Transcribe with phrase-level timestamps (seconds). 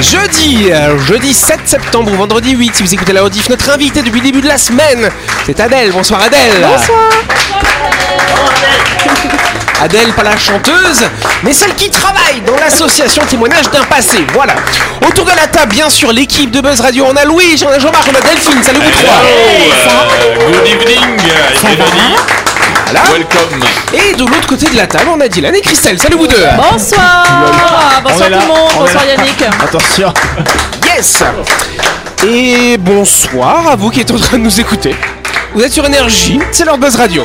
[0.00, 4.02] Jeudi, euh, jeudi 7 septembre ou vendredi 8, si vous écoutez la rediff, notre invité
[4.02, 5.08] depuis le début de la semaine,
[5.46, 5.92] c'est Adèle.
[5.92, 6.60] Bonsoir Adèle.
[6.62, 7.10] Bonsoir.
[9.82, 11.04] Adèle, pas la chanteuse,
[11.42, 14.24] mais celle qui travaille dans l'association Témoignage d'un passé.
[14.32, 14.54] Voilà.
[15.06, 17.06] Autour de la table, bien sûr, l'équipe de Buzz Radio.
[17.10, 18.62] On a Louis, on a Jean-Marc, on a Delphine.
[18.62, 19.22] Salut vous trois.
[20.46, 21.18] Good evening,
[21.62, 22.14] everybody.
[22.84, 23.00] Voilà.
[23.12, 23.64] Welcome.
[23.92, 25.98] Et de l'autre côté de la table, on a Dylan et Christelle.
[25.98, 26.44] Salut vous deux.
[26.56, 28.02] Bonsoir.
[28.02, 28.72] Bonsoir tout le monde.
[28.78, 29.42] Bonsoir Yannick.
[29.62, 30.12] Attention.
[30.86, 31.22] Yes
[32.26, 34.94] Et bonsoir à vous qui êtes en train de nous écouter.
[35.54, 37.24] Vous êtes sur Énergie, c'est leur Buzz Radio.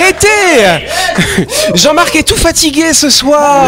[0.00, 0.86] Arrêtez
[1.74, 3.64] Jean-Marc est tout fatigué ce soir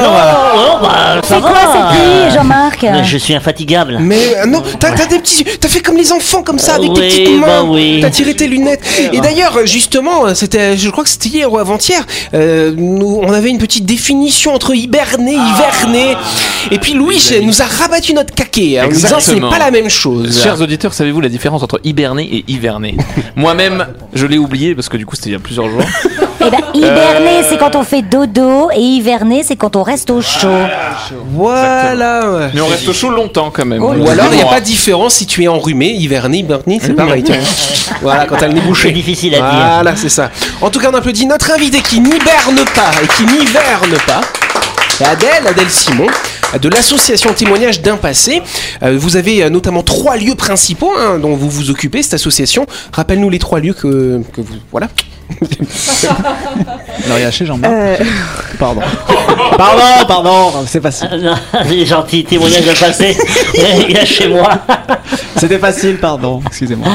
[0.56, 3.98] Oh, bah, ça C'est quoi cette fille, Jean-Marc Mais Je suis infatigable.
[4.00, 6.92] Mais euh, non, t'as t'as des petits, t'as fait comme les enfants comme ça avec
[6.92, 7.46] tes Oui, petites mains.
[7.46, 7.98] bah oui.
[8.02, 8.82] T'as tiré tes lunettes.
[9.12, 12.04] Et d'ailleurs, justement, c'était, je crois que c'était hier ou avant-hier.
[12.34, 16.16] euh, nous, on avait une petite définition entre hiberner, hiverner.
[16.70, 18.78] Et puis Louis nous a rabattu notre caquet.
[18.78, 19.50] hein, en disant ce n'est Exactement.
[19.50, 20.40] pas la même chose.
[20.42, 22.96] Chers auditeurs, savez-vous la différence entre hiberner et hiverner
[23.36, 25.80] Moi-même, je l'ai oublié parce que du coup c'était il y a plusieurs jours.
[26.40, 30.20] Eh ben, hiberner, c'est quand on fait dodo, et hiverner, c'est quand on reste au
[30.20, 30.48] chaud.
[31.32, 32.30] Voilà.
[32.30, 32.50] ouais.
[32.54, 33.82] Mais on reste au chaud longtemps quand même.
[33.82, 36.94] Ou alors il n'y a pas de différence si tu es enrhumé, hiverné, hiberné, c'est
[36.94, 37.22] pareil.
[37.22, 37.42] tu vois.
[38.02, 38.88] voilà, quand t'as le nez bouché.
[38.88, 39.48] C'est difficile à dire.
[39.48, 40.30] Voilà, c'est ça.
[40.60, 44.20] En tout cas, on applaudit notre invité qui n'hiberne pas et qui n'hiverne pas.
[44.90, 46.06] C'est Adèle, Adèle Simon,
[46.60, 48.42] de l'association Témoignage d'un passé.
[48.82, 52.66] Euh, vous avez euh, notamment trois lieux principaux hein, dont vous vous occupez, cette association.
[52.92, 54.56] Rappelle-nous les trois lieux que, que vous.
[54.72, 54.88] Voilà.
[57.08, 57.72] Non, il y a chez Jean-Marc.
[57.72, 57.96] Euh,
[58.58, 58.80] Pardon.
[59.58, 60.52] Pardon, pardon.
[60.66, 61.08] C'est facile.
[61.10, 61.34] Ah, non,
[61.68, 63.16] Les gentils témoignages de passé.
[63.88, 64.50] Il y a chez moi.
[65.36, 66.40] C'était facile, pardon.
[66.46, 66.88] Excusez-moi.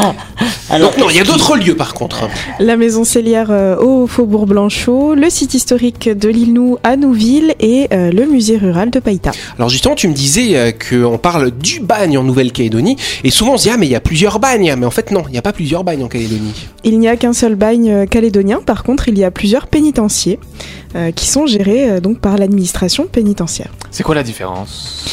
[0.70, 2.28] Alors, Donc, non, il y a d'autres lieux par contre.
[2.60, 7.54] la maison cellière euh, au Faubourg Blanchot, le site historique de l'île Nou à Nouville
[7.60, 9.32] et euh, le musée rural de Païta.
[9.58, 13.58] Alors justement, tu me disais euh, qu'on parle du bagne en Nouvelle-Calédonie, et souvent on
[13.58, 15.38] se dit ah mais il y a plusieurs bagnes, mais en fait non, il n'y
[15.38, 16.54] a pas plusieurs bagnes en Calédonie.
[16.84, 20.40] Il n'y a qu'un seul bagne euh, calédonien, par contre il y a plusieurs pénitenciers
[20.96, 22.53] euh, qui sont gérés euh, donc par l'administration
[23.12, 23.72] pénitentiaire.
[23.92, 25.06] C'est quoi la différence?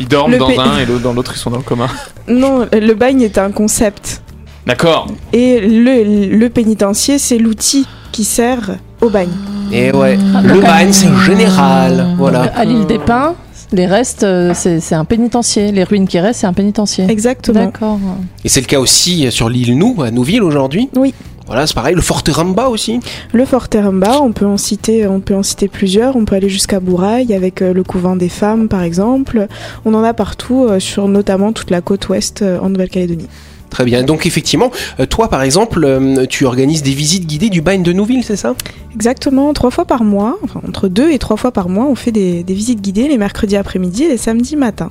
[0.00, 1.88] Ils dorment Le dans P- un et l'autre dans l'autre ils sont dans le commun.
[2.28, 4.22] Non, euh, le bagne est un concept
[4.66, 5.06] D'accord.
[5.32, 9.30] et le, le pénitencier c'est l'outil qui sert au bagne.
[9.72, 12.42] Et ouais, le bagne c'est général, voilà.
[12.54, 13.34] À l'île des Pins,
[13.72, 15.72] les restes, euh, c'est c'est un pénitencier.
[15.72, 17.06] Les ruines qui restent, c'est un pénitencier.
[17.08, 17.64] Exactement.
[17.64, 17.98] D'accord.
[18.44, 20.88] Et c'est le cas aussi sur l'île Nou, à Nouville aujourd'hui?
[20.96, 21.14] Oui.
[21.48, 23.00] Voilà, c'est pareil, le Fort Teramba aussi.
[23.32, 26.14] Le Fort Teramba, on peut en citer, on peut en citer plusieurs.
[26.14, 29.48] On peut aller jusqu'à Bouraille avec euh, le couvent des femmes, par exemple.
[29.86, 33.28] On en a partout, euh, sur notamment toute la côte ouest euh, en Nouvelle-Calédonie.
[33.70, 34.02] Très bien.
[34.02, 34.70] Donc effectivement,
[35.10, 35.86] toi par exemple,
[36.30, 38.54] tu organises des visites guidées du bagne de Nouville, c'est ça?
[38.94, 42.10] Exactement, trois fois par mois, enfin entre deux et trois fois par mois, on fait
[42.10, 44.88] des, des visites guidées les mercredis après-midi et les samedis matin.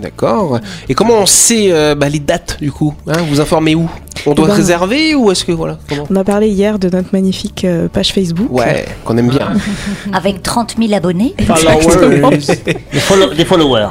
[0.00, 0.58] D'accord.
[0.88, 3.88] Et comment on sait euh, bah, les dates du coup hein Vous informez où?
[4.24, 6.06] On doit ben- réserver ou est-ce que voilà comment?
[6.08, 8.46] On a parlé hier de notre magnifique euh, page Facebook.
[8.50, 9.52] Ouais, qu'on aime bien.
[10.12, 11.34] Avec 30 000 abonnés.
[11.38, 13.88] des, follow- des followers.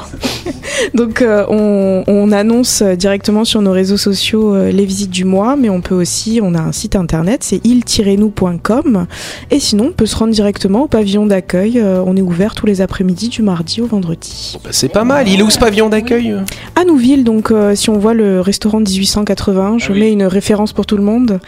[0.94, 5.24] Donc euh, on, on annonce euh, directement sur nos réseaux sociaux euh, les visites du
[5.24, 9.06] mois, mais on peut aussi, on a un site internet, c'est il-nous.com.
[9.50, 11.78] Et sinon, on peut se rendre directement au pavillon d'accueil.
[11.78, 14.58] euh, on est ouvert tous les après-midi du mardi au vendredi.
[14.64, 15.28] Bah, c'est pas mal.
[15.28, 16.34] Il est où ce pavillon d'accueil
[16.76, 20.86] À Nouville, donc euh, si on voit le restaurant 1880, je mets une référence pour
[20.86, 21.40] tout le monde.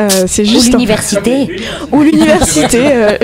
[0.00, 1.48] Euh, c'est Ou juste en- l'université.
[1.92, 2.78] ou l'université.
[2.84, 3.16] euh,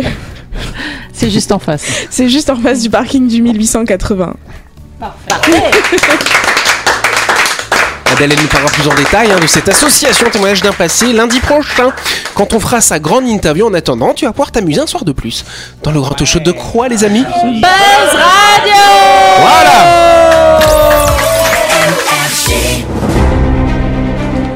[1.12, 2.06] C'est juste en face.
[2.10, 4.34] c'est juste en face du parking du 1880.
[8.12, 11.40] Adèle, elle nous parlera plus en détail hein, de cette association témoignage d'un passé lundi
[11.40, 11.92] prochain,
[12.34, 13.66] quand on fera sa grande interview.
[13.66, 15.44] En attendant, tu vas pouvoir t'amuser un soir de plus.
[15.82, 17.24] Dans le grand show de quoi, les amis.
[17.24, 18.74] Buzz Radio
[19.40, 20.13] Voilà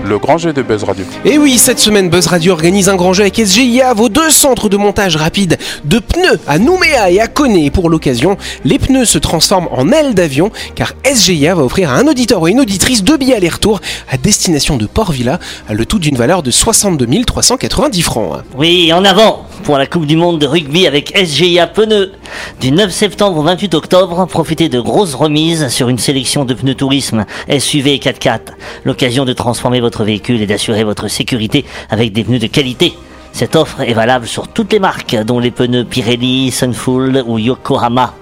[0.08, 1.05] Le grand jeu de Buzz Radio.
[1.26, 4.70] Et oui, cette semaine, Buzz Radio organise un grand jeu avec SGIA, vos deux centres
[4.70, 7.66] de montage rapide de pneus à Nouméa et à Koné.
[7.66, 11.96] Et pour l'occasion, les pneus se transforment en ailes d'avion, car SGIA va offrir à
[11.96, 15.40] un auditeur ou une auditrice deux billets aller-retour à destination de Port-Villa,
[15.70, 18.38] le tout d'une valeur de 62 390 francs.
[18.56, 22.12] Oui, en avant pour la Coupe du Monde de rugby avec SGIA Pneus.
[22.60, 26.75] Du 9 septembre au 28 octobre, profitez de grosses remises sur une sélection de pneus
[26.75, 28.52] tourisme, SUV et 4x4.
[28.84, 32.94] L'occasion de transformer votre véhicule et d'assurer votre sécurité avec des pneus de qualité.
[33.38, 38.14] Cette offre est valable sur toutes les marques, dont les pneus Pirelli, Sunfull ou Yokohama.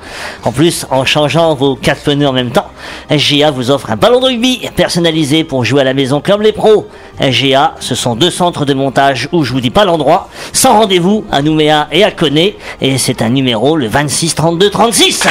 [0.44, 2.66] En plus, en changeant vos quatre pneus en même temps,
[3.10, 6.52] SGA vous offre un ballon de rugby personnalisé pour jouer à la maison comme les
[6.52, 6.86] pros.
[7.18, 11.24] SGA, ce sont deux centres de montage où je vous dis pas l'endroit, sans rendez-vous
[11.32, 15.28] à Nouméa et à Coné, et c'est un numéro le 26 32 36.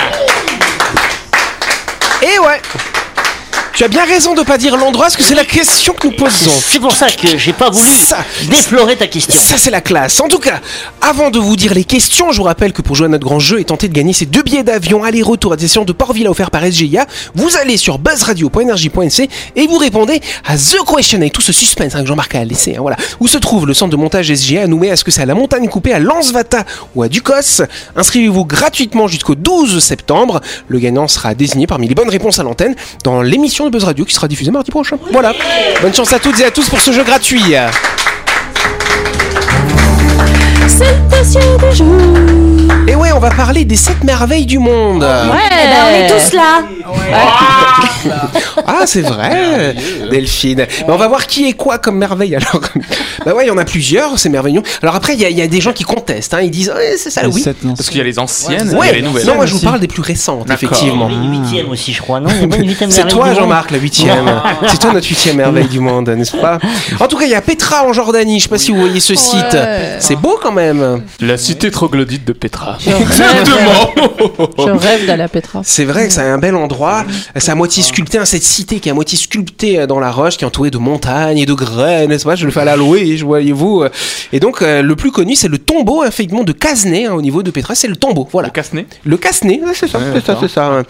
[2.24, 2.60] Et ouais
[3.76, 6.14] tu as bien raison de pas dire l'endroit, parce que c'est la question que nous
[6.14, 6.50] posons.
[6.50, 8.20] C'est pour ça que j'ai pas voulu Ça,
[8.50, 9.36] déflorer ta question.
[9.38, 10.22] Ça, c'est la classe.
[10.22, 10.62] En tout cas,
[11.02, 13.40] avant de vous dire les questions, je vous rappelle que pour jouer à notre grand
[13.40, 16.52] jeu et tenter de gagner ces deux billets d'avion aller-retour à destination de Port-Villa offert
[16.52, 21.52] par SGIA, vous allez sur buzzradio.energie.nc et vous répondez à The Question avec tout ce
[21.52, 22.76] suspense hein, que Jean-Marc a laissé.
[22.78, 22.96] hein, voilà.
[23.20, 24.94] Où se trouve le centre de montage SGIA à Nouméa?
[24.94, 26.64] Est-ce que c'est à la montagne coupée, à Lansvata
[26.96, 27.62] ou à Ducos?
[27.98, 30.40] Inscrivez-vous gratuitement jusqu'au 12 septembre.
[30.70, 34.14] Le gagnant sera désigné parmi les bonnes réponses à l'antenne dans l'émission Buzz Radio qui
[34.14, 34.98] sera diffusée mardi prochain.
[35.12, 35.34] Voilà.
[35.82, 37.56] Bonne chance à toutes et à tous pour ce jeu gratuit.
[40.76, 41.86] C'est du jour.
[42.88, 45.04] Et ouais, on va parler des 7 merveilles du monde.
[45.06, 46.62] Eh ben, on est tous là.
[48.68, 49.76] Ah, c'est vrai,
[50.12, 50.66] Delphine.
[50.88, 52.60] Mais on va voir qui est quoi comme merveille alors.
[53.26, 54.60] bah ouais, il y en a plusieurs, ces merveilles.
[54.84, 56.34] Alors après, il y, a- il y a des gens qui contestent.
[56.34, 56.42] hein.
[56.42, 57.42] Ils disent, Ouais, c'est ça, oui.
[57.42, 57.74] sept, non.
[57.74, 59.26] Parce qu'il y a les anciennes et il y a Ouais, les nouvelles.
[59.26, 60.72] non, moi je vous parle des plus récentes, D'accord.
[60.72, 61.10] effectivement.
[61.10, 62.30] Une huitième aussi, je crois, non?
[62.36, 63.40] Il y a pas une huitième C'est merveille toi, du monde?
[63.40, 64.42] Jean-Marc, la huitième.
[64.68, 66.60] C'est toi notre huitième merveille du monde, n'est-ce pas?
[67.00, 68.40] En tout cas, il y a Petra en Jordanie.
[68.40, 69.58] Je sais pas si vous voyez ce site.
[70.00, 70.65] C'est beau quand même.
[71.20, 72.78] La cité troglodyte de Petra.
[72.80, 73.46] Je rêve,
[74.58, 75.62] je rêve d'aller à Petra.
[75.64, 77.06] C'est vrai que c'est un bel endroit.
[77.36, 80.38] C'est à moitié sculpté, hein, cette cité qui est à moitié sculptée dans la roche,
[80.38, 82.36] qui est entourée de montagnes et de graines, n'est-ce pas?
[82.36, 83.86] Je le fais à la louer, je voyez-vous.
[84.34, 87.44] Et donc, euh, le plus connu, c'est le tombeau, effectivement, de Casnay, hein, au niveau
[87.44, 87.76] de Petra.
[87.76, 88.48] C'est le tombeau, voilà.
[88.48, 90.84] Le casse-nez Le Casnay, c'est ça, c'est ça, c'est ça.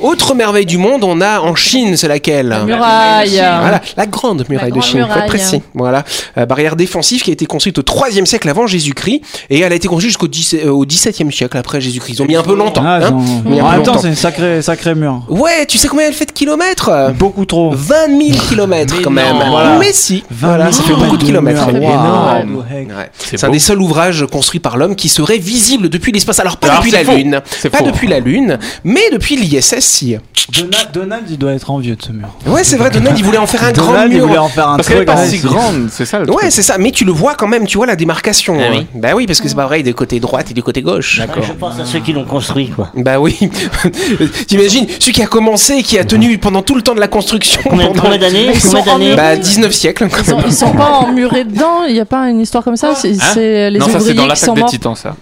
[0.00, 2.56] Autre merveille du monde, on a en Chine, c'est laquelle?
[2.64, 3.30] Muraille.
[3.60, 5.28] Voilà, la grande muraille de grande Chine, faut muraille.
[5.28, 5.62] précis.
[5.74, 6.04] Voilà,
[6.36, 9.17] Euh, barrière défensive qui a été construite au 3e siècle avant Jésus-Christ
[9.50, 12.14] et elle a été construite jusqu'au 10 euh, au 17e siècle après Jésus-Christ.
[12.18, 12.82] Ils ont mis un peu longtemps.
[12.84, 13.10] Ah, hein.
[13.44, 15.22] Mis un En peu même temps, c'est une sacrée, sacrée mur.
[15.28, 17.12] Ouais, tu sais combien elle fait de kilomètres?
[17.18, 17.70] Beaucoup trop.
[17.72, 19.36] 20 000 kilomètres quand même.
[19.50, 19.78] Voilà.
[19.78, 21.66] Mais si, 20 voilà, ça fait beaucoup de kilomètres.
[21.68, 23.10] Ouais.
[23.18, 26.40] C'est un des seuls ouvrages construits par l'homme qui serait visible depuis l'espace.
[26.40, 27.16] Alors pas Alors, depuis la faux.
[27.16, 27.40] Lune,
[27.70, 27.84] pas faux.
[27.84, 30.16] depuis la Lune, mais depuis l'ISS si.
[30.50, 32.28] Donald, Donald, il doit être envieux de ce mur.
[32.46, 34.26] Ouais, c'est vrai, Donald, il voulait en faire un grand Donald, il mur.
[34.28, 35.18] voulait en faire un Parce qu'elle est truc.
[35.18, 37.66] pas si grande, c'est ça le Ouais, c'est ça, mais tu le vois quand même,
[37.66, 38.56] tu vois la démarcation.
[38.58, 38.84] Ah hein.
[39.08, 41.20] Bah oui, parce que c'est pas vrai du côté droite et du côté gauche.
[41.20, 42.90] Ouais, Je pense à ceux qui l'ont construit, quoi.
[42.94, 43.38] Bah oui.
[44.46, 47.08] T'imagines, celui qui a commencé et qui a tenu pendant tout le temps de la
[47.08, 47.60] construction.
[47.64, 50.08] Combien, pendant- combien d'années Bah 19 siècles.
[50.10, 50.44] quand Ils sont, même.
[50.46, 53.34] ils sont pas emmurés dedans, il n'y a pas une histoire comme ça C'est Hein
[53.70, 54.70] les non, ça c'est ouvriers dans qui sont des morts.
[54.70, 55.16] titans, ça.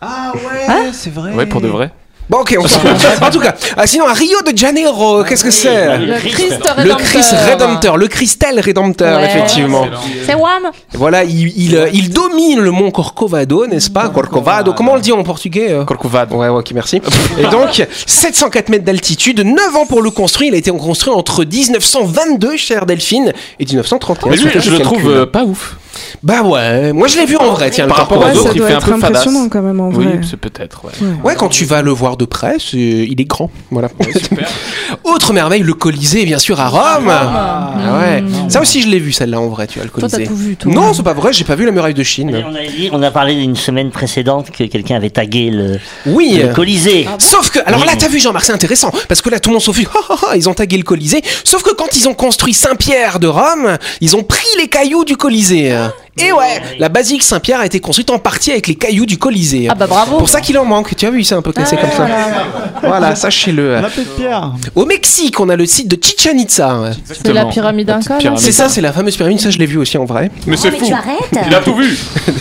[0.00, 1.32] Ah ouais, c'est vrai.
[1.32, 1.90] Ouais, pour de vrai.
[2.32, 2.90] Bon ok, on s'en fout.
[3.20, 6.82] En tout cas, ah, sinon à Rio de Janeiro, qu'est-ce que c'est Le Christ Le
[6.82, 6.96] Rédempteur.
[7.06, 9.26] Christ Rédempteur, le Cristal Rédempteur, Ouais.
[9.26, 9.86] effectivement.
[10.24, 14.08] C'est Wham Voilà, il, il, euh, il domine le mont Corcovado, n'est-ce pas?
[14.08, 15.84] Corcovado, comment on le dit en portugais euh?
[15.84, 16.36] Corcovado.
[16.36, 17.02] Ouais, ouais, ok, merci.
[17.38, 20.52] Et donc, 704 mètres d'altitude, 9 ans pour le construire.
[20.52, 24.30] Il a été construit entre 1922, chère Delphine, et 1931.
[24.30, 24.98] Mais lui, Faites je le calcul.
[24.98, 25.76] trouve euh, pas ouf.
[26.22, 28.48] Bah ouais, moi je l'ai vu en vrai, tiens, le Par rapport aux Ouais, ça
[28.54, 29.10] il doit fait un être peu fadasse.
[29.10, 30.20] impressionnant quand même en Oui, vrai.
[30.28, 30.92] c'est peut-être, ouais.
[31.22, 33.50] Ouais, quand tu vas le voir de près, c'est- il est grand.
[33.70, 33.88] Voilà.
[35.04, 37.08] Autre merveille, le Colisée, bien sûr, à Rome.
[37.10, 38.22] Ah ouais.
[38.48, 40.26] Ça aussi, je l'ai vu, celle-là, en vrai, tu vois, le Toi, t'as Colisée.
[40.30, 40.72] tout vu, toi.
[40.72, 42.44] Non, c'est pas vrai, j'ai pas vu la muraille de Chine.
[42.46, 46.38] On a, dit- on a parlé d'une semaine précédente que quelqu'un avait tagué le, Oui.
[46.42, 47.06] le Colisée.
[47.18, 49.62] Sauf que, alors là, t'as vu, Jean-Marc, c'est intéressant, parce que là, tout le monde
[49.62, 51.22] s'en fout, Ah, ah, ah, ils ont tagué le Colisée.
[51.44, 55.16] Sauf que quand ils ont construit Saint-Pierre de Rome, ils ont pris les cailloux du
[55.16, 55.76] Colisée.
[56.18, 59.68] Et ouais, la basilique Saint-Pierre a été construite en partie avec les cailloux du Colisée.
[59.70, 61.76] Ah bah bravo Pour ça qu'il en manque, tu as vu, c'est un peu cassé
[61.76, 62.01] comme ça.
[62.82, 63.76] Voilà, sachez-le.
[64.74, 66.90] Au Mexique, on a le site de Chichen Itza.
[67.24, 68.18] C'est la pyramide Inca.
[68.36, 70.30] C'est ça, c'est la fameuse pyramide, ça je l'ai vu aussi en vrai.
[70.46, 70.86] Mais c'est Oh, mais fou.
[70.86, 71.96] tu arrêtes Il a tout vu.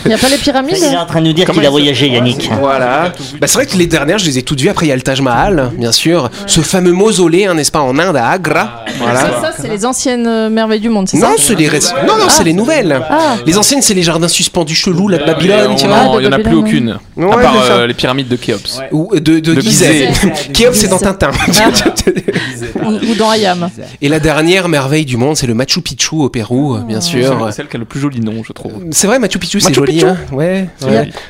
[0.06, 1.70] Il n'y a pas les pyramides Il est en train de nous dire qu'il a
[1.70, 2.50] voyagé, Yannick.
[2.60, 3.12] Voilà.
[3.40, 4.70] Bah, c'est vrai que les dernières, je les ai toutes vues.
[4.70, 6.30] Après, il y a le Taj Mahal, bien sûr.
[6.48, 8.86] Ce fameux mausolée, hein, n'est-ce pas, en Inde, à Agra.
[9.00, 9.20] Voilà.
[9.20, 11.68] Ça, ça, c'est les anciennes euh, merveilles du monde, c'est ça Non, c'est les
[12.08, 13.02] non, non, c'est les nouvelles.
[13.10, 13.36] Ah.
[13.46, 16.56] Les anciennes, c'est les jardins suspendus chelous, la Babylone, Ah, Il y en a plus
[16.56, 16.98] aucune.
[17.20, 18.82] À part euh, les pyramides de Khéops.
[18.92, 20.08] Ou de, de, De Gizeh.
[20.14, 20.32] Gizeh.
[20.54, 21.32] Khéops, c'est dans Tintin.
[22.84, 23.70] ou, ou dans Ayam.
[24.02, 27.38] Et la dernière merveille du monde, c'est le Machu Picchu au Pérou, bien sûr.
[27.48, 28.74] C'est celle qui a le plus joli nom, je trouve.
[28.92, 29.94] C'est vrai, Machu Picchu, c'est joli.
[29.94, 30.68] Picchu Hein ouais.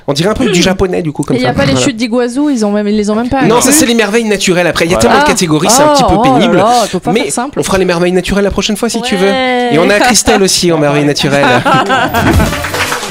[0.08, 1.76] On dirait un peu du japonais, du coup, comme Et il n'y a pas les
[1.76, 3.44] chutes d'Iguazu, ils, ont même, ils les ont même pas.
[3.44, 4.68] Non, ça c'est les merveilles naturelles.
[4.68, 5.28] Après, il y a tellement de Ah.
[5.28, 6.64] catégories, c'est un Oh, petit peu oh pénible.
[6.90, 9.28] faut pas mais on fera les merveilles naturelles la prochaine fois si tu veux.
[9.28, 11.46] Et on a Christelle aussi en merveilles naturelles.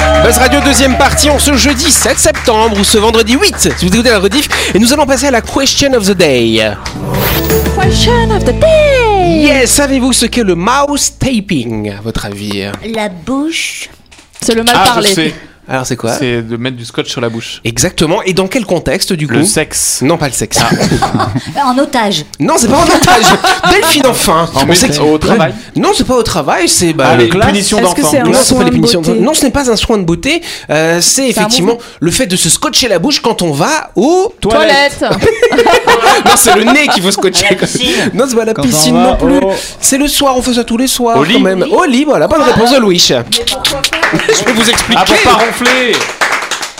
[0.23, 3.93] Buzz Radio deuxième partie en ce jeudi 7 septembre ou ce vendredi 8 si vous
[3.93, 6.61] écoutez la rediff et nous allons passer à la question of the day.
[7.81, 12.65] Question of the day Yes, savez-vous ce qu'est le mouse taping à votre avis?
[12.93, 13.89] La bouche.
[14.41, 15.13] C'est le mal Ah, je parlé.
[15.13, 15.35] sais.
[15.71, 17.61] Alors c'est quoi C'est de mettre du scotch sur la bouche.
[17.63, 19.99] Exactement, et dans quel contexte du coup Le sexe.
[20.01, 20.59] Non, pas le sexe.
[21.65, 22.25] En otage.
[22.39, 23.23] Non, c'est pas en otage.
[23.71, 24.49] Delphine enfin.
[24.55, 25.53] En On sait que- au travail.
[25.75, 28.63] Non, c'est pas au travail, c'est bah, Ah, les le- punitions un Non, c'est pas
[28.65, 29.01] les punitions.
[29.19, 30.41] Non, ce n'est pas un soin de beauté.
[30.69, 34.33] euh, c'est effectivement le fait de se scotcher la bouche quand on va au.
[34.41, 35.05] Toilette.
[36.25, 37.57] Non, c'est le nez qu'il faut scotcher.
[38.13, 39.39] Non, c'est pas la piscine non plus.
[39.79, 41.33] C'est le soir, on fait ça tous les soirs Au lit.
[41.35, 41.65] quand même.
[41.71, 42.99] Au lit, voilà, bonne réponse de Louis.
[42.99, 43.13] Je
[44.45, 45.01] vais vous expliquer.
[45.63, 46.30] Ah, pour pas ronfler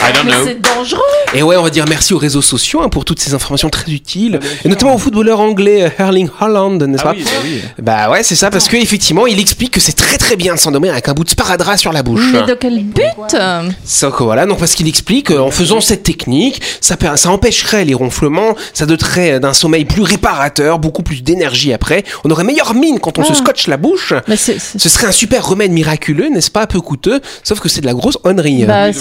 [0.04, 0.46] I don't Mais know.
[0.46, 1.02] c'est dangereux.
[1.34, 3.92] Et ouais, on va dire merci aux réseaux sociaux hein, pour toutes ces informations très
[3.92, 7.62] utiles, et notamment au footballeur anglais euh, Erling Haaland, n'est-ce Ah pas oui, bah oui.
[7.80, 10.60] Bah ouais, c'est ça, parce que effectivement, il explique que c'est très très bien de
[10.60, 12.30] s'endormir avec un bout de sparadrap sur la bouche.
[12.34, 13.04] Mais de quel but?
[13.84, 16.96] Ça, que voilà, donc parce qu'il explique euh, en faisant cette technique, ça,
[17.28, 22.04] empêcherait les ronflements, ça doterait euh, d'un sommeil plus réparateur, beaucoup plus d'énergie après.
[22.24, 23.36] On aurait meilleure mine quand on se Ah.
[23.36, 24.14] scotche la bouche.
[24.28, 24.60] Mais c'est.
[24.60, 27.86] c'est- Ce serait un super remède miraculeux, n'est-ce pas, peu coûteux, sauf que c'est de
[27.86, 28.66] la grosse honnerie.
[28.66, 28.92] Bah,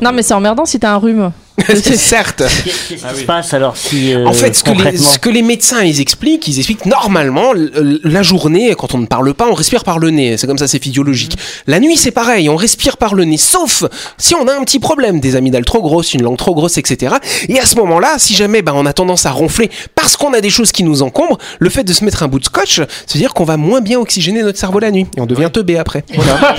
[0.00, 1.32] Non, mais c'est emmerdant si t'as un rhume.
[1.96, 2.44] Certes.
[2.64, 4.14] Qu'est-ce qui se passe alors si.
[4.14, 6.86] euh, En fait, ce que, les, concrètement ce que les médecins ils expliquent, ils expliquent
[6.86, 10.36] normalement l- la journée, quand on ne parle pas, on respire par le nez.
[10.36, 11.36] C'est comme ça, c'est physiologique.
[11.66, 13.82] La nuit, c'est pareil, on respire par le nez, sauf
[14.18, 17.16] si on a un petit problème, des amygdales trop grosses, une langue trop grosse, etc.
[17.48, 20.40] Et à ce moment-là, si jamais bah, on a tendance à ronfler parce qu'on a
[20.40, 23.18] des choses qui nous encombrent, le fait de se mettre un bout de scotch, c'est
[23.18, 26.04] dire qu'on va moins bien oxygéner notre cerveau la nuit et on devient teubé après.
[26.14, 26.54] Voilà.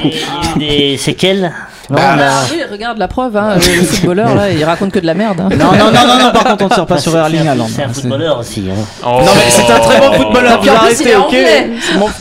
[0.57, 1.53] Des séquelles
[1.89, 4.63] Non, Bah, on a- Ah Oui, regarde la preuve, hein, le le footballeur là, il
[4.63, 5.39] raconte que de la merde.
[5.41, 5.49] hein.
[5.57, 7.47] Non, non, non, non, non, par contre, on ne tire pas sur c'est- Erling c'est
[7.47, 7.67] un- Haaland.
[7.75, 8.65] C'est un footballeur aussi.
[8.69, 8.75] hein.
[9.03, 9.21] Oh.
[9.25, 11.69] Non, mais c'est un très bon footballeur, vous arrêtez, ok anglais.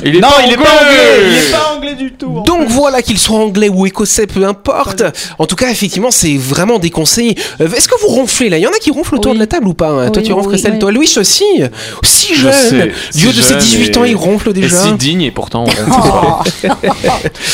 [0.05, 3.03] Il est Non, il est pas anglais Il est pas anglais du tout Donc voilà,
[3.03, 5.03] qu'il soit anglais ou écossais, peu importe.
[5.39, 7.37] En tout cas, effectivement, c'est vraiment déconseillé.
[7.61, 8.59] Euh, Est-ce que vous ronflez là?
[8.59, 9.39] Il y en a qui ronflent autour Oui.
[9.39, 10.11] de la table ou pas hein?
[10.11, 10.79] Toi, Oui, tu ronfles, Christelle oui.
[10.79, 11.45] Toi, Louis aussi
[12.03, 14.83] Si Je jeune haut si de ses jeune 18 ans, et- il ronfle Et déjà.
[14.83, 16.43] si digne et pourtant on ronfle pas.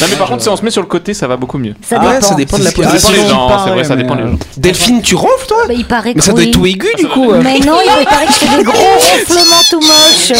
[0.00, 1.74] Non mais par contre si on se met sur le côté ça va beaucoup mieux.
[1.82, 2.26] Ça Ah ouais, dépend.
[2.28, 3.10] ça dépend de la C'est- Ça position.
[3.10, 4.38] dépend c'est gens, c'est vrai ça dépend des euh, gens.
[4.56, 5.58] Delphine, tu ronfles toi?
[5.68, 7.32] Bah, il paraît que Mais ça doit être tout aigu du coup.
[7.42, 10.38] Mais non, il paraît que je fais des gros ronflements tout moches.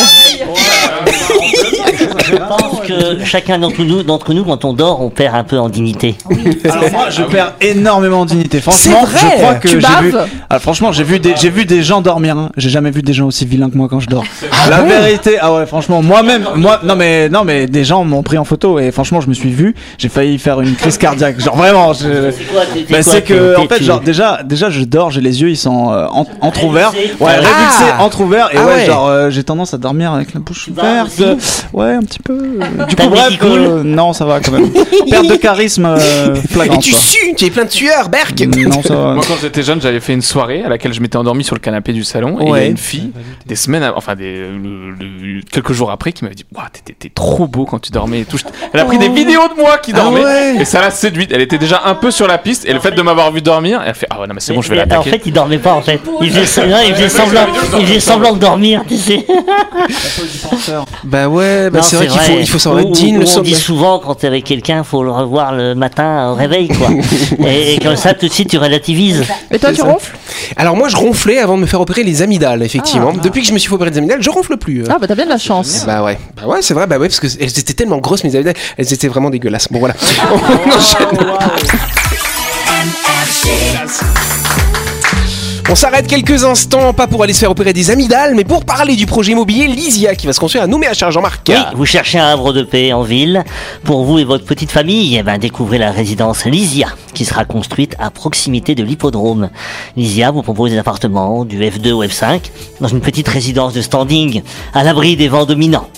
[2.27, 5.59] Je pense que chacun d'entre nous, d'entre nous, quand on dort, on perd un peu
[5.59, 6.15] en dignité.
[6.65, 8.61] Alors moi, je perds énormément de dignité.
[8.61, 10.15] Franchement, C'est vrai je crois que Tu j'ai baves vu.
[10.51, 12.37] Ah, franchement, j'ai vu des, j'ai vu des gens dormir.
[12.37, 12.51] hein.
[12.57, 14.25] J'ai jamais vu des gens aussi vilains que moi quand je dors.
[14.53, 18.23] Ah La vérité, ah ouais, franchement, moi-même, moi, non mais, non mais, des gens m'ont
[18.23, 19.75] pris en photo et franchement, je me suis vu.
[19.99, 21.41] J'ai failli faire une crise cardiaque.
[21.41, 21.93] Genre vraiment.
[21.93, 24.01] je- C'est quoi, t'es- t'es Bah, quoi, c'est t'es- que en t'es- fait tu- genre
[24.01, 27.15] déjà déjà je dors j'ai les yeux ils sont euh, en- entrouverts Révulsés.
[27.21, 27.41] ouais Ah.
[27.41, 28.87] révulsés entrouverts et Ah ouais, ouais.
[28.87, 31.25] genre euh, j'ai tendance à dormir avec la bouche aussi
[31.73, 32.37] ouais un petit peu
[32.89, 34.71] du coup bref euh, non ça va quand même
[35.11, 36.35] perte de charisme euh,
[36.65, 37.01] Et tu quoi.
[37.01, 40.01] sues, tu es plein de tueurs, Berk non ça va Moi quand j'étais jeune j'avais
[40.01, 42.51] fait une soirée à laquelle je m'étais endormi sur le canapé du salon et il
[42.51, 43.11] y a une fille
[43.47, 44.45] des semaines enfin des
[45.51, 46.45] quelques jours après qui m'avait dit
[46.85, 48.39] t'es t'es trop beau quand tu dormais et tout.
[48.73, 50.57] Elle a pris des vidéos de moi qui Ah dormais ouais.
[50.61, 51.31] et ça l'a séduite.
[51.33, 53.81] Elle était déjà un peu sur la piste et le fait de m'avoir vu dormir
[53.83, 55.11] elle a fait ah ouais non mais c'est bon je vais Mais En l'attaquer.
[55.11, 56.01] fait, il dormait pas en fait.
[56.21, 57.47] Il faisait, non, il faisait semblant,
[57.79, 59.25] il faisait semblant de dormir, tu sais.
[61.05, 63.99] Bah ouais, bah Non, c'est vrai qu'il faut, il faut ou- le On dit souvent
[63.99, 66.89] quand t'es avec quelqu'un, faut le revoir le matin au réveil, quoi.
[67.49, 69.25] et, et comme ça, tout de suite, tu relativises.
[69.51, 69.85] Et toi, tu ça.
[69.85, 70.17] ronfles?
[70.57, 73.13] Alors moi, je ronflais avant de me faire opérer les amygdales, effectivement.
[73.13, 74.83] Depuis que je me suis fait opérer les amygdales, je ronfle plus.
[74.83, 74.87] euh.
[74.91, 75.85] Ah, bah t'as bien de la chance.
[75.87, 78.35] Bah ouais, bah ouais, c'est vrai, bah ouais, parce que elles étaient tellement grosses mes
[78.35, 79.69] amygdales, elles étaient vraiment dégueulasses.
[79.71, 79.95] Bon voilà.
[80.33, 81.19] On enchaîne.
[85.75, 88.95] On s'arrête quelques instants, pas pour aller se faire opérer des amygdales, mais pour parler
[88.95, 91.49] du projet immobilier Lysia qui va se construire à Nouméa à Jean-Marc.
[91.49, 93.43] Oui, vous cherchez un havre de paix en ville.
[93.83, 97.97] Pour vous et votre petite famille, eh ben, découvrez la résidence Lysia, qui sera construite
[97.99, 99.51] à proximité de l'hippodrome.
[99.97, 102.43] Lysia vous propose des appartements du F2 au F5,
[102.81, 104.43] dans une petite résidence de standing,
[104.75, 105.89] à l'abri des vents dominants.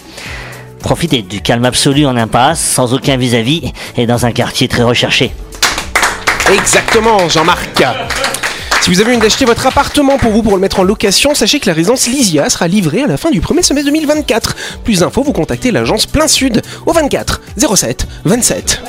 [0.78, 5.32] Profitez du calme absolu en impasse, sans aucun vis-à-vis, et dans un quartier très recherché.
[6.50, 7.84] Exactement, Jean-Marc.
[8.86, 11.58] Si vous avez envie d'acheter votre appartement pour vous pour le mettre en location, sachez
[11.58, 14.54] que la résidence Lysia sera livrée à la fin du premier semestre 2024.
[14.84, 18.82] Plus d'infos, vous contactez l'agence Plein Sud au 24 07 27.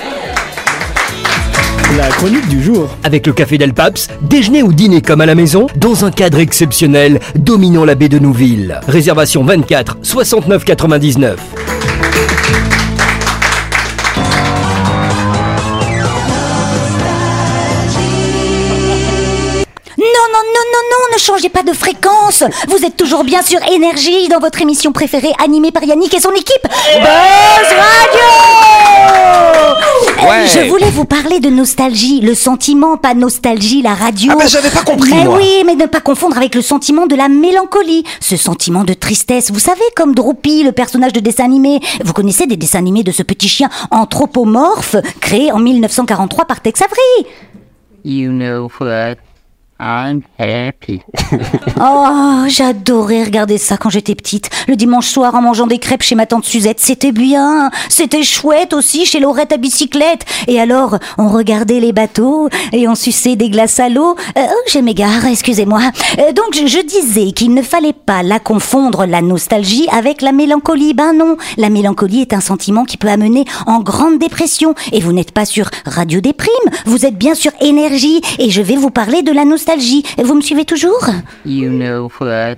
[1.98, 2.96] La chronique du jour.
[3.04, 6.38] Avec le café Del Paps, déjeuner ou dîner comme à la maison, dans un cadre
[6.38, 8.80] exceptionnel, dominant la baie de Nouville.
[8.88, 11.40] Réservation 24 69 99.
[21.28, 22.44] Changez pas de fréquence.
[22.70, 26.32] Vous êtes toujours bien sur Énergie dans votre émission préférée animée par Yannick et son
[26.32, 26.64] équipe.
[26.64, 28.28] Buzz Radio
[30.28, 30.48] Ouais.
[30.48, 34.32] Je voulais vous parler de nostalgie, le sentiment, pas nostalgie, la radio.
[34.34, 35.38] Ah bah, j'avais pas compris, Mais moi.
[35.38, 39.52] oui, mais ne pas confondre avec le sentiment de la mélancolie, ce sentiment de tristesse.
[39.52, 41.80] Vous savez, comme Droopy, le personnage de dessin animé.
[42.04, 46.82] Vous connaissez des dessins animés de ce petit chien anthropomorphe créé en 1943 par Tex
[46.82, 47.32] Avery
[48.06, 49.16] You know what?
[49.80, 51.02] I'm happy.
[51.80, 54.50] Oh, j'adorais regarder ça quand j'étais petite.
[54.68, 57.70] Le dimanche soir en mangeant des crêpes chez ma tante Suzette, c'était bien.
[57.88, 60.26] C'était chouette aussi chez Laurette à bicyclette.
[60.48, 64.16] Et alors, on regardait les bateaux et on suçait des glaces à l'eau.
[64.38, 65.82] Euh, oh, je m'égare, excusez-moi.
[66.18, 70.32] Euh, donc, je, je disais qu'il ne fallait pas la confondre, la nostalgie, avec la
[70.32, 70.96] mélancolie.
[70.96, 74.74] Ben non, la mélancolie est un sentiment qui peut amener en grande dépression.
[74.94, 76.50] Et vous n'êtes pas sur Radio Déprime,
[76.86, 78.22] vous êtes bien sur Énergie.
[78.40, 79.67] Et je vais vous parler de la nostalgie.
[80.18, 81.06] Vous me suivez toujours?
[81.46, 82.58] You know what?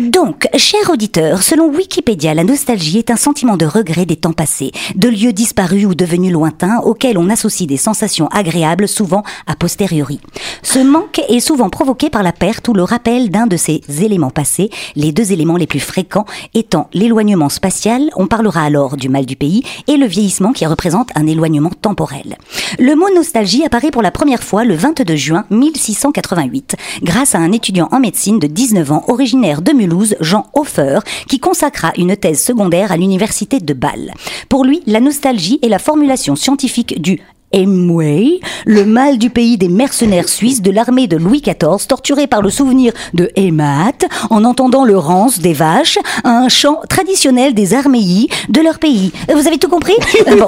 [0.00, 4.72] Donc, cher auditeur, selon Wikipédia, la nostalgie est un sentiment de regret des temps passés,
[4.94, 10.20] de lieux disparus ou devenus lointains auxquels on associe des sensations agréables, souvent a posteriori.
[10.62, 14.30] Ce manque est souvent provoqué par la perte ou le rappel d'un de ces éléments
[14.30, 19.26] passés, les deux éléments les plus fréquents étant l'éloignement spatial, on parlera alors du mal
[19.26, 22.36] du pays, et le vieillissement qui représente un éloignement temporel.
[22.78, 27.52] Le mot nostalgie apparaît pour la première fois le 22 juin 1688, grâce à un
[27.52, 32.42] étudiant en médecine de 19 ans originaire de Mulhouse, Jean Hofer, qui consacra une thèse
[32.42, 34.12] secondaire à l'université de Bâle.
[34.48, 37.20] Pour lui, la nostalgie est la formulation scientifique du
[37.52, 42.42] Hemway, le mal du pays des mercenaires suisses de l'armée de Louis XIV, torturés par
[42.42, 43.92] le souvenir de Hémat,
[44.30, 49.12] en entendant le rance des vaches, un chant traditionnel des arméis de leur pays.
[49.32, 49.96] Vous avez tout compris?
[50.36, 50.46] Bon.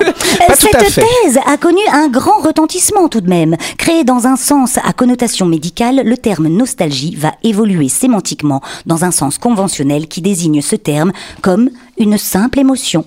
[0.55, 3.57] Cette thèse a connu un grand retentissement tout de même.
[3.79, 9.11] Créé dans un sens à connotation médicale, le terme nostalgie va évoluer sémantiquement dans un
[9.11, 13.05] sens conventionnel qui désigne ce terme comme une simple émotion.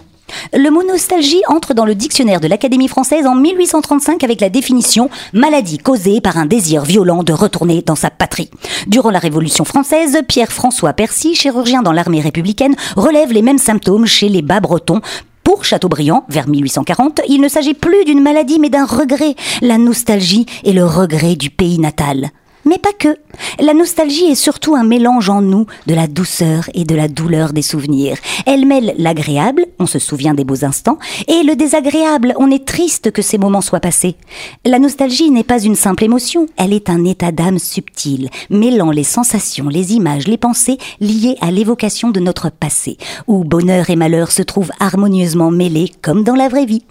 [0.53, 5.09] Le mot nostalgie entre dans le dictionnaire de l'Académie française en 1835 avec la définition
[5.33, 8.49] maladie causée par un désir violent de retourner dans sa patrie.
[8.87, 14.29] Durant la Révolution française, Pierre-François Percy, chirurgien dans l'armée républicaine, relève les mêmes symptômes chez
[14.29, 15.01] les bas-bretons
[15.43, 20.45] pour Chateaubriand, vers 1840, il ne s'agit plus d'une maladie mais d'un regret, la nostalgie
[20.63, 22.29] et le regret du pays natal.
[22.65, 23.17] Mais pas que.
[23.59, 27.53] La nostalgie est surtout un mélange en nous de la douceur et de la douleur
[27.53, 28.17] des souvenirs.
[28.45, 33.11] Elle mêle l'agréable, on se souvient des beaux instants, et le désagréable, on est triste
[33.11, 34.15] que ces moments soient passés.
[34.65, 39.03] La nostalgie n'est pas une simple émotion, elle est un état d'âme subtil, mêlant les
[39.03, 42.97] sensations, les images, les pensées liées à l'évocation de notre passé,
[43.27, 46.83] où bonheur et malheur se trouvent harmonieusement mêlés comme dans la vraie vie.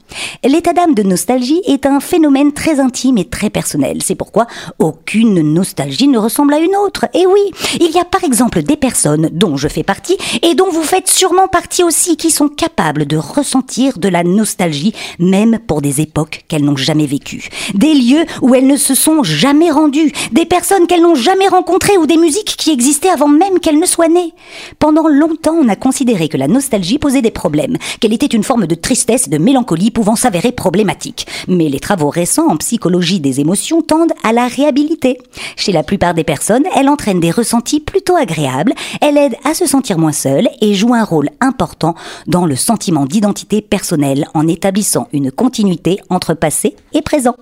[0.44, 3.98] L'état d'âme de nostalgie est un phénomène très intime et très personnel.
[4.02, 4.46] C'est pourquoi
[4.78, 7.04] aucune nostalgie ne ressemble à une autre.
[7.12, 7.40] Et oui,
[7.80, 11.06] il y a par exemple des personnes dont je fais partie et dont vous faites
[11.06, 16.44] sûrement partie aussi qui sont capables de ressentir de la nostalgie même pour des époques
[16.48, 17.50] qu'elles n'ont jamais vécues.
[17.74, 21.98] Des lieux où elles ne se sont jamais rendues, des personnes qu'elles n'ont jamais rencontrées
[21.98, 24.32] ou des musiques qui existaient avant même qu'elles ne soient nées.
[24.78, 28.66] Pendant longtemps, on a considéré que la nostalgie posait des problèmes, qu'elle était une forme
[28.66, 31.26] de tristesse et de mélancolie pouvant s'avérer problématique.
[31.48, 35.18] Mais les travaux récents en psychologie des émotions tendent à la réhabiliter.
[35.56, 39.66] Chez la plupart des personnes, elle entraîne des ressentis plutôt agréables, elle aide à se
[39.66, 41.94] sentir moins seule et joue un rôle important
[42.26, 47.36] dans le sentiment d'identité personnelle en établissant une continuité entre passé et présent.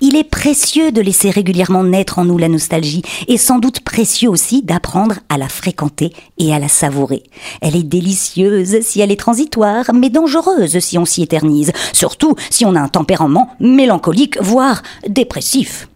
[0.00, 4.28] Il est précieux de laisser régulièrement naître en nous la nostalgie et sans doute précieux
[4.28, 7.22] aussi d'apprendre à la fréquenter et à la savourer.
[7.60, 12.64] Elle est délicieuse si elle est transitoire, mais dangereuse si on s'y éternise, surtout si
[12.64, 15.88] on a un tempérament mélancolique, voire dépressif.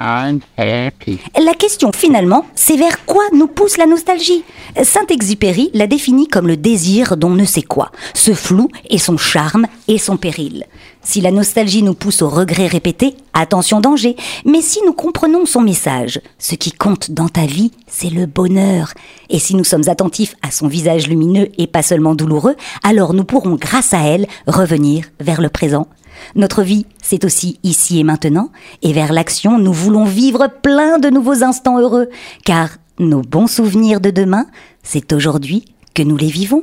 [0.00, 4.44] La question finalement, c'est vers quoi nous pousse la nostalgie
[4.82, 9.66] Saint-Exupéry la définit comme le désir dont ne sait quoi, ce flou et son charme
[9.88, 10.64] et son péril.
[11.02, 15.62] Si la nostalgie nous pousse au regret répété, attention danger, mais si nous comprenons son
[15.62, 18.92] message, ce qui compte dans ta vie, c'est le bonheur.
[19.30, 23.24] Et si nous sommes attentifs à son visage lumineux et pas seulement douloureux, alors nous
[23.24, 25.86] pourrons grâce à elle revenir vers le présent
[26.34, 28.50] notre vie, c'est aussi ici et maintenant,
[28.82, 32.08] et vers l'action, nous voulons vivre plein de nouveaux instants heureux,
[32.44, 34.46] car nos bons souvenirs de demain,
[34.82, 36.62] c'est aujourd'hui que nous les vivons.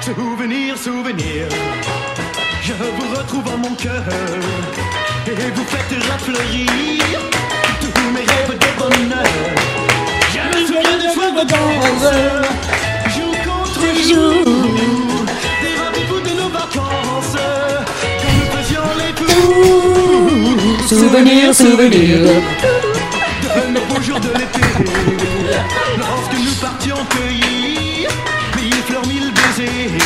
[0.00, 1.48] Souvenir, souvenir.
[2.80, 4.04] Vous retrouve en mon cœur
[5.26, 7.18] et vous faites fleurir
[7.80, 9.26] tous mes rêves de bonheur.
[10.32, 12.08] Je me souviens des fois vacances,
[13.16, 14.44] jour contre jour,
[15.60, 17.36] des rendez-vous de nos vacances,
[18.20, 20.88] quand nous faisions les fous.
[20.88, 22.30] Souvenirs, souvenirs.
[23.42, 24.66] De nos beaux jours de l'été,
[25.98, 28.08] lorsque nous partions cueillir
[28.56, 29.98] mille fleurs, mille baisers.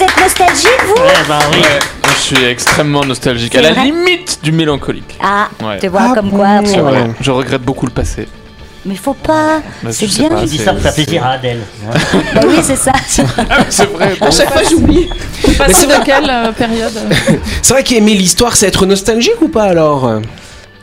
[0.00, 0.94] Vous êtes nostalgique, vous
[1.28, 1.78] bah Ouais,
[2.16, 5.18] je suis extrêmement nostalgique, à la vrai limite du mélancolique.
[5.22, 5.78] Ah, Ouais.
[5.78, 6.60] tu vois, comme quoi.
[6.64, 7.10] C'est vrai.
[7.20, 8.26] Je regrette beaucoup le passé.
[8.86, 9.60] Mais faut pas.
[9.82, 10.30] Bah, c'est je sais bien.
[10.30, 11.60] pas, Tu dis ça pour faire plaisir à Adèle.
[12.34, 12.92] Bah oui, c'est ça.
[13.68, 14.14] C'est vrai.
[14.22, 15.06] À chaque fois, j'oublie.
[15.46, 16.02] Mais Passer c'est de vrai.
[16.06, 16.98] quelle euh, période
[17.60, 20.20] C'est vrai qu'aimer l'histoire, c'est être nostalgique ou pas alors?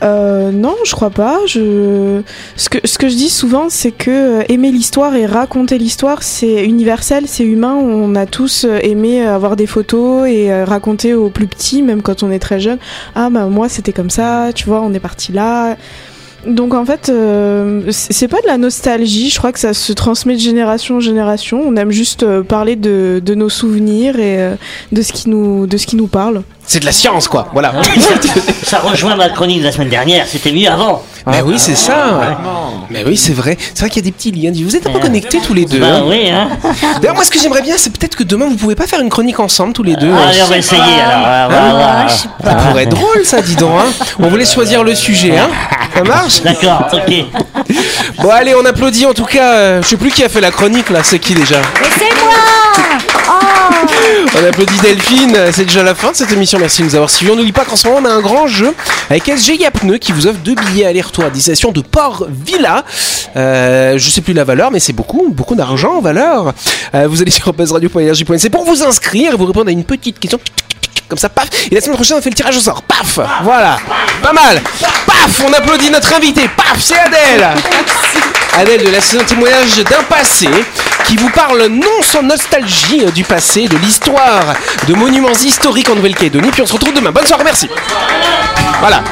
[0.02, 1.40] Euh, non, je crois pas.
[1.46, 2.22] Je...
[2.56, 6.22] Ce, que, ce que je dis souvent, c'est que euh, aimer l'histoire et raconter l'histoire,
[6.22, 7.74] c'est universel, c'est humain.
[7.74, 12.02] On a tous euh, aimé avoir des photos et euh, raconter aux plus petits, même
[12.02, 12.78] quand on est très jeune.
[13.14, 15.76] Ah bah moi c'était comme ça, tu vois, on est parti là.
[16.48, 20.34] Donc en fait, euh, c'est pas de la nostalgie, je crois que ça se transmet
[20.34, 21.62] de génération en génération.
[21.64, 24.54] On aime juste euh, parler de, de nos souvenirs et euh,
[24.92, 26.42] de, ce qui nous, de ce qui nous parle.
[26.64, 27.48] C'est de la science, quoi.
[27.52, 27.72] Voilà.
[28.62, 31.02] Ça rejoint ma chronique de la semaine dernière, c'était mieux avant.
[31.30, 32.38] Mais oui, c'est ça.
[32.90, 33.56] Mais oui, c'est vrai.
[33.74, 34.52] C'est vrai qu'il y a des petits liens.
[34.64, 35.78] Vous êtes un peu connectés tous les deux.
[35.78, 36.02] Bah hein.
[36.06, 36.48] oui, hein.
[37.00, 39.10] D'ailleurs, moi, ce que j'aimerais bien, c'est peut-être que demain, vous pouvez pas faire une
[39.10, 40.10] chronique ensemble tous les deux.
[40.12, 41.50] Ah, Allez, on va essayer alors.
[41.50, 42.10] Hein voir.
[42.10, 43.78] Ça pourrait être drôle, ça, dis donc.
[43.78, 44.04] Hein.
[44.18, 45.48] On voulait choisir le sujet, hein.
[45.94, 46.42] Ça marche?
[46.42, 47.24] D'accord, ok.
[48.22, 49.52] Bon, allez, on applaudit en tout cas.
[49.54, 51.00] euh, je sais plus qui a fait la chronique là.
[51.02, 51.56] C'est qui déjà?
[51.80, 52.32] Mais c'est moi
[54.36, 57.32] On applaudit Delphine, c'est déjà la fin de cette émission, merci de nous avoir suivis.
[57.32, 58.74] On n'oublie pas qu'en ce moment on a un grand jeu
[59.10, 62.84] avec SGIA Pneus qui vous offre deux billets aller-retour à destination de Port Villa.
[63.36, 66.52] Euh, je sais plus la valeur, mais c'est beaucoup, beaucoup d'argent en valeur.
[66.94, 70.38] Euh, vous allez sur buzzradio.energie.nc pour vous inscrire et vous répondre à une petite question.
[71.08, 71.48] Comme ça, paf.
[71.70, 72.82] Et la semaine prochaine, on fait le tirage au sort.
[72.82, 73.18] Paf.
[73.42, 73.78] Voilà.
[74.22, 74.60] Pas mal.
[75.06, 75.42] Paf.
[75.46, 76.42] On applaudit notre invité.
[76.54, 76.78] Paf.
[76.78, 77.48] C'est Adèle.
[78.58, 80.48] Adèle de la saison témoignage d'un passé
[81.08, 84.54] qui vous parle non sans nostalgie euh, du passé, de l'histoire,
[84.86, 86.50] de monuments historiques en Nouvelle-Calédonie.
[86.50, 87.10] Puis on se retrouve demain.
[87.10, 87.66] Bonne soirée, merci.
[88.78, 89.02] Voilà.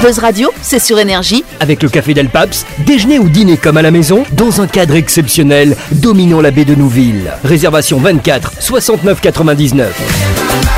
[0.00, 1.44] Buzz Radio, c'est sur énergie.
[1.58, 4.94] Avec le café Del Paps, déjeuner ou dîner comme à la maison, dans un cadre
[4.94, 7.32] exceptionnel, dominant la baie de Nouville.
[7.42, 10.77] Réservation 24 69 99.